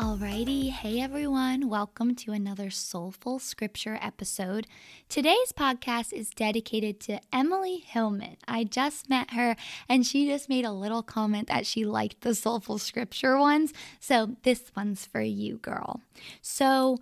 [0.00, 4.66] Alrighty, hey everyone, welcome to another Soulful Scripture episode.
[5.10, 8.38] Today's podcast is dedicated to Emily Hillman.
[8.48, 9.56] I just met her
[9.90, 13.74] and she just made a little comment that she liked the Soulful Scripture ones.
[14.00, 16.00] So this one's for you, girl.
[16.40, 16.96] So,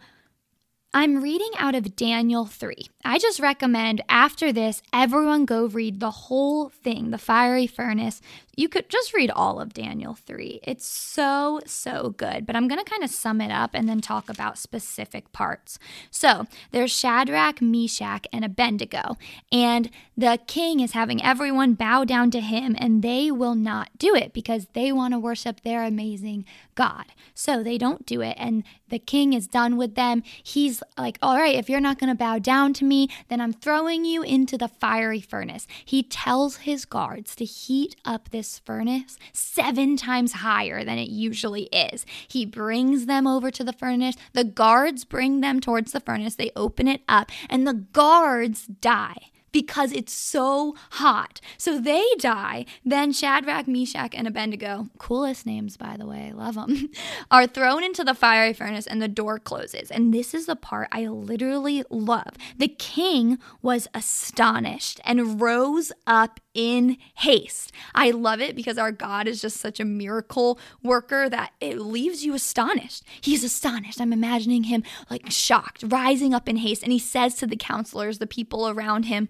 [0.99, 2.75] I'm reading out of Daniel 3.
[3.05, 8.21] I just recommend after this, everyone go read the whole thing, the fiery furnace.
[8.57, 10.59] You could just read all of Daniel 3.
[10.65, 12.45] It's so, so good.
[12.45, 15.79] But I'm going to kind of sum it up and then talk about specific parts.
[16.11, 19.17] So there's Shadrach, Meshach, and Abednego.
[19.53, 24.17] And the king is having everyone bow down to him, and they will not do
[24.17, 26.45] it because they want to worship their amazing
[26.75, 27.05] God.
[27.35, 28.35] So they don't do it.
[28.37, 30.23] And the king is done with them.
[30.43, 33.53] He's like, All right, if you're not going to bow down to me, then I'm
[33.53, 35.67] throwing you into the fiery furnace.
[35.85, 41.65] He tells his guards to heat up this furnace seven times higher than it usually
[41.65, 42.05] is.
[42.27, 44.17] He brings them over to the furnace.
[44.33, 46.37] The guards bring them towards the furnace.
[46.37, 51.41] They open it up, and the guards die because it's so hot.
[51.57, 52.67] So they die.
[52.85, 56.91] Then Shadrach, Meshach, and Abednego, coolest names, by the way, love them,
[57.31, 59.91] are thrown into the fiery furnace and the door closes.
[59.91, 62.35] And this is the part I literally love.
[62.57, 67.71] The king was astonished and rose up in haste.
[67.95, 72.25] I love it because our God is just such a miracle worker that it leaves
[72.25, 73.05] you astonished.
[73.21, 74.01] He's astonished.
[74.01, 76.83] I'm imagining him like shocked, rising up in haste.
[76.83, 79.29] And he says to the counselors, the people around him,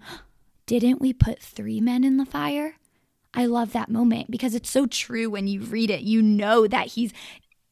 [0.64, 2.76] Didn't we put three men in the fire?
[3.34, 6.00] I love that moment because it's so true when you read it.
[6.00, 7.12] You know that he's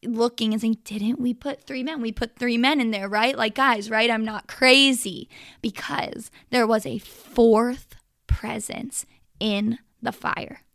[0.05, 2.03] looking and saying, Didn't we put three men?
[2.03, 3.35] We put three men in there, right?
[3.35, 4.11] Like, guys, right?
[4.11, 5.31] I'm not crazy
[5.63, 7.97] because there was a fourth
[8.27, 9.07] presence
[9.41, 10.66] in the fire.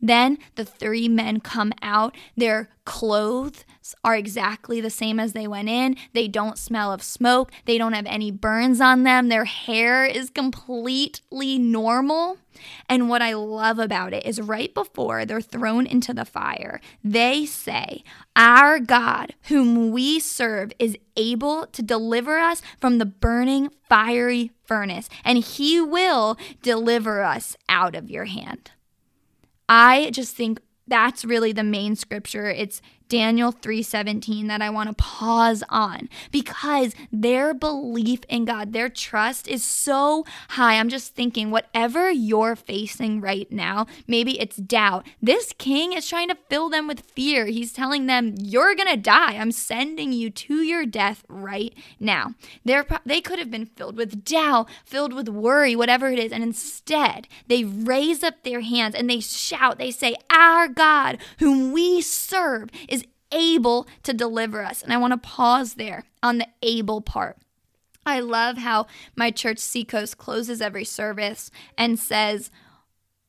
[0.00, 2.16] Then the three men come out.
[2.36, 3.64] Their clothes
[4.04, 5.96] are exactly the same as they went in.
[6.12, 7.52] They don't smell of smoke.
[7.64, 9.28] They don't have any burns on them.
[9.28, 12.38] Their hair is completely normal.
[12.88, 17.46] And what I love about it is right before they're thrown into the fire, they
[17.46, 18.02] say,
[18.36, 25.08] Our God, whom we serve, is able to deliver us from the burning fiery furnace,
[25.24, 28.70] and he will deliver us out of your hand.
[29.70, 32.50] I just think that's really the main scripture.
[32.50, 38.88] It's Daniel 3:17 that I want to pause on because their belief in God, their
[38.88, 40.78] trust is so high.
[40.78, 45.06] I'm just thinking whatever you're facing right now, maybe it's doubt.
[45.20, 47.46] This king is trying to fill them with fear.
[47.46, 49.34] He's telling them, "You're going to die.
[49.34, 52.34] I'm sending you to your death right now."
[52.64, 56.44] They're, they could have been filled with doubt, filled with worry, whatever it is, and
[56.44, 59.78] instead, they raise up their hands and they shout.
[59.78, 62.99] They say, "Our God, whom we serve, is
[63.32, 64.82] able to deliver us.
[64.82, 67.38] And I want to pause there on the able part.
[68.06, 72.50] I love how my church Seacoast closes every service and says,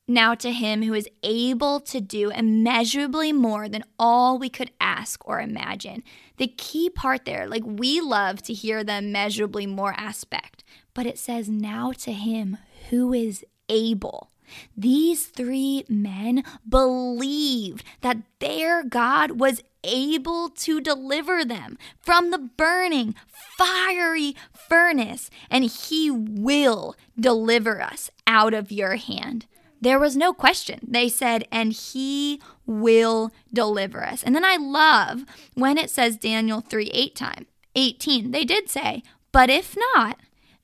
[0.08, 5.26] now to him who is able to do immeasurably more than all we could ask
[5.26, 6.02] or imagine.
[6.38, 10.64] The key part there, like we love to hear the immeasurably more aspect,
[10.94, 12.58] but it says now to him
[12.90, 14.30] who is able.
[14.76, 23.14] These three men believed that their God was able to deliver them from the burning,
[23.58, 24.36] fiery
[24.68, 29.46] furnace, and He will deliver us out of your hand.
[29.80, 30.80] There was no question.
[30.86, 34.22] They said, and He will deliver us.
[34.22, 38.30] And then I love when it says Daniel 3 8 time, 18.
[38.30, 40.18] They did say, but if not,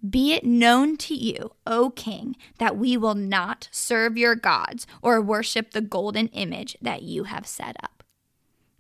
[0.09, 5.21] be it known to you, O king, that we will not serve your gods or
[5.21, 7.98] worship the golden image that you have set up.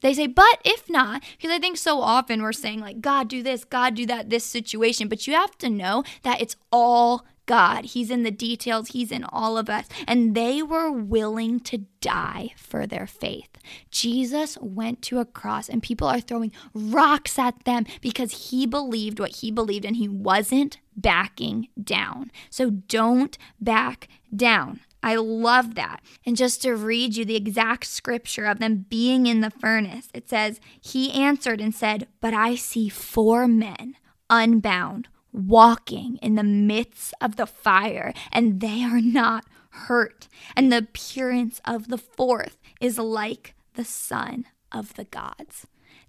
[0.00, 3.42] They say, but if not, because I think so often we're saying, like, God, do
[3.42, 5.08] this, God, do that, this situation.
[5.08, 7.86] But you have to know that it's all God.
[7.86, 9.86] He's in the details, He's in all of us.
[10.06, 13.48] And they were willing to die for their faith.
[13.90, 19.18] Jesus went to a cross, and people are throwing rocks at them because He believed
[19.18, 22.30] what He believed and He wasn't backing down.
[22.50, 24.80] So don't back down.
[25.02, 26.02] I love that.
[26.26, 30.28] And just to read you the exact scripture of them being in the furnace, it
[30.28, 33.94] says, He answered and said, But I see four men
[34.28, 40.28] unbound walking in the midst of the fire, and they are not hurt.
[40.56, 45.66] And the appearance of the fourth is like the Son of the gods.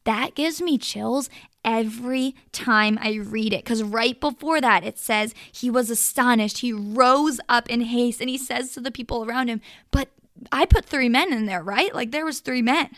[0.10, 1.30] That gives me chills
[1.64, 3.64] every time I read it.
[3.64, 6.58] Because right before that, it says he was astonished.
[6.58, 9.62] He rose up in haste and he says to the people around him,
[9.92, 10.10] But
[10.52, 11.94] I put three men in there, right?
[11.94, 12.90] Like there was three men.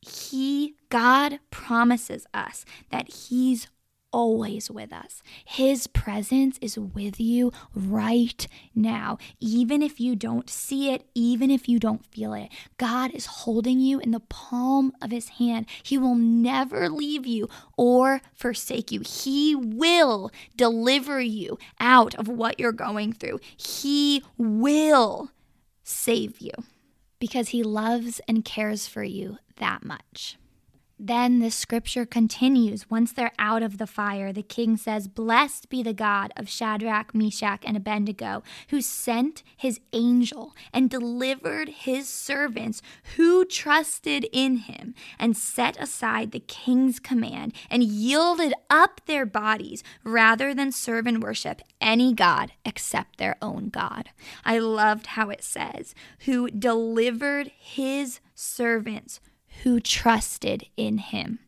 [0.00, 3.68] He, God promises us that He's
[4.12, 5.22] always with us.
[5.44, 9.18] His presence is with you right now.
[9.38, 13.80] Even if you don't see it, even if you don't feel it, God is holding
[13.80, 15.66] you in the palm of His hand.
[15.82, 19.00] He will never leave you or forsake you.
[19.00, 23.40] He will deliver you out of what you're going through.
[23.56, 25.30] He will
[25.82, 26.52] save you
[27.18, 30.36] because He loves and cares for you that much.
[31.02, 32.90] Then the scripture continues.
[32.90, 37.14] Once they're out of the fire, the king says, Blessed be the God of Shadrach,
[37.14, 42.82] Meshach, and Abednego, who sent his angel and delivered his servants
[43.16, 49.82] who trusted in him and set aside the king's command and yielded up their bodies
[50.04, 54.10] rather than serve and worship any God except their own God.
[54.44, 55.94] I loved how it says,
[56.26, 59.18] Who delivered his servants
[59.62, 61.40] who trusted in him.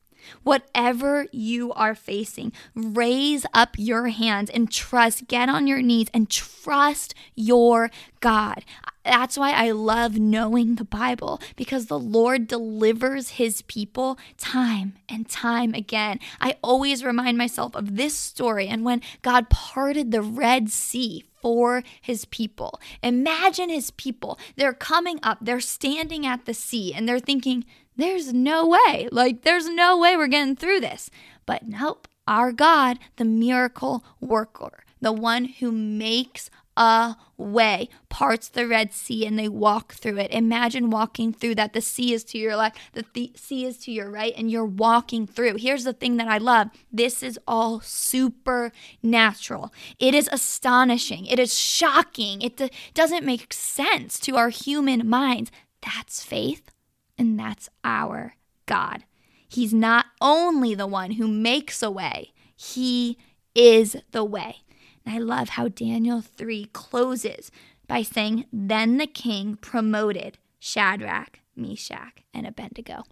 [0.42, 5.26] Whatever you are facing, raise up your hands and trust.
[5.26, 8.64] Get on your knees and trust your God.
[9.04, 15.28] That's why I love knowing the Bible because the Lord delivers his people time and
[15.28, 16.20] time again.
[16.40, 21.82] I always remind myself of this story and when God parted the Red Sea for
[22.00, 22.80] his people.
[23.02, 24.38] Imagine his people.
[24.54, 27.64] They're coming up, they're standing at the sea, and they're thinking,
[27.96, 29.08] there's no way.
[29.10, 31.10] Like, there's no way we're getting through this.
[31.46, 38.66] But nope, our God, the miracle worker, the one who makes a way, parts the
[38.66, 40.30] Red Sea and they walk through it.
[40.30, 41.74] Imagine walking through that.
[41.74, 44.64] The sea is to your left, the th- sea is to your right, and you're
[44.64, 45.56] walking through.
[45.56, 49.72] Here's the thing that I love this is all supernatural.
[49.98, 51.26] It is astonishing.
[51.26, 52.40] It is shocking.
[52.40, 55.50] It d- doesn't make sense to our human minds.
[55.82, 56.71] That's faith
[57.18, 58.34] and that's our
[58.66, 59.04] God.
[59.48, 63.18] He's not only the one who makes a way, He
[63.54, 64.58] is the way.
[65.04, 67.50] And I love how Daniel 3 closes
[67.86, 73.04] by saying, Then the king promoted Shadrach, Meshach, and Abednego.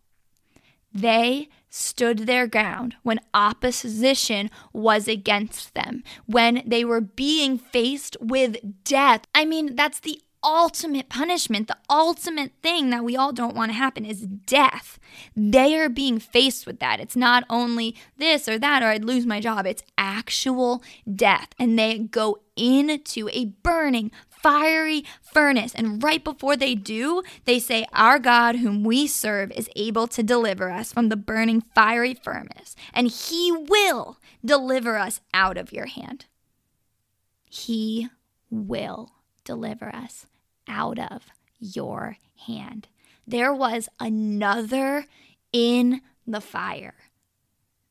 [0.93, 8.57] They stood their ground when opposition was against them, when they were being faced with
[8.85, 9.23] death.
[9.35, 13.77] I mean, that's the ultimate punishment, the ultimate thing that we all don't want to
[13.77, 14.99] happen is death.
[15.37, 17.01] They are being faced with that.
[17.01, 20.83] It's not only this or that, or I'd lose my job, it's actual
[21.15, 21.49] death.
[21.59, 24.11] And they go into a burning,
[24.43, 25.75] fiery furnace.
[25.75, 30.23] And right before they do, they say, Our God, whom we serve, is able to
[30.23, 35.87] deliver us from the burning, fiery furnace, and he will deliver us out of your
[35.87, 36.27] hand.
[37.49, 38.09] He
[38.51, 39.13] will
[39.45, 40.27] deliver us
[40.69, 41.25] out of
[41.59, 42.17] your
[42.47, 42.89] hand.
[43.27, 45.07] There was another
[45.53, 46.95] in the fire.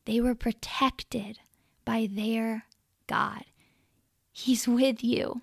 [0.06, 1.38] They were protected
[1.84, 2.64] by their
[3.06, 3.44] God.
[4.32, 5.42] He's with you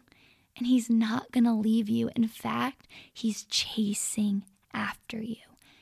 [0.58, 2.10] and He's not going to leave you.
[2.16, 4.44] In fact, He's chasing
[4.74, 5.38] after you.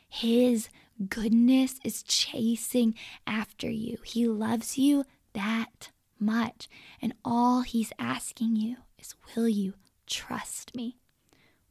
[0.07, 0.69] His
[1.09, 2.95] goodness is chasing
[3.27, 3.97] after you.
[4.03, 6.69] He loves you that much.
[7.01, 9.73] And all He's asking you is, Will you
[10.07, 10.97] trust me?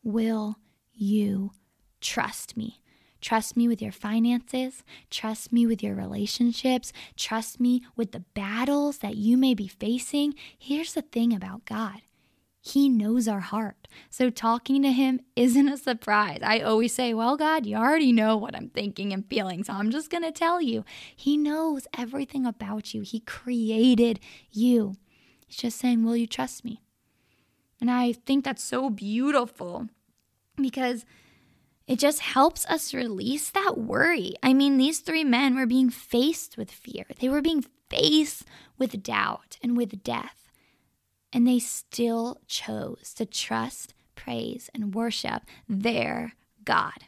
[0.03, 0.56] Will
[0.93, 1.53] you
[2.01, 2.81] trust me?
[3.21, 4.84] Trust me with your finances.
[5.08, 6.93] Trust me with your relationships.
[7.17, 10.34] Trust me with the battles that you may be facing.
[10.58, 12.03] Here's the thing about God
[12.67, 13.89] He knows our heart.
[14.09, 16.39] So talking to Him isn't a surprise.
[16.43, 19.65] I always say, Well, God, you already know what I'm thinking and feeling.
[19.65, 20.83] So I'm just going to tell you.
[21.15, 24.19] He knows everything about you, He created
[24.51, 24.97] you.
[25.47, 26.81] He's just saying, Will you trust me?
[27.83, 29.91] And I think that's so beautiful
[30.56, 31.05] because
[31.87, 34.37] it just helps us release that worry.
[34.43, 38.44] I mean, these three men were being faced with fear, they were being faced
[38.79, 40.44] with doubt and with death.
[41.34, 47.05] And they still chose to trust, praise, and worship their God.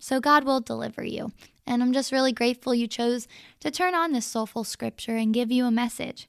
[0.00, 1.32] So God will deliver you.
[1.66, 3.28] And I'm just really grateful you chose
[3.60, 6.28] to turn on this soulful scripture and give you a message.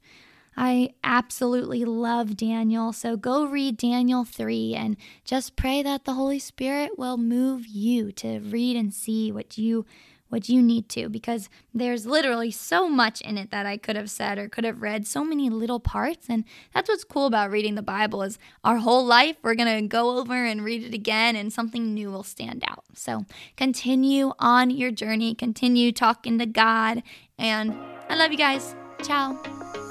[0.58, 2.92] I absolutely love Daniel.
[2.92, 8.12] So go read Daniel 3 and just pray that the Holy Spirit will move you
[8.14, 9.86] to read and see what you
[10.30, 14.10] what you need to because there's literally so much in it that I could have
[14.10, 16.44] said or could have read so many little parts and
[16.74, 20.18] that's what's cool about reading the Bible is our whole life we're going to go
[20.18, 22.84] over and read it again and something new will stand out.
[22.94, 27.04] So continue on your journey, continue talking to God
[27.38, 27.78] and
[28.10, 28.76] I love you guys.
[29.04, 29.87] Ciao.